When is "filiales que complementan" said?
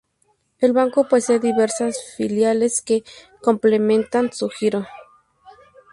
2.17-4.33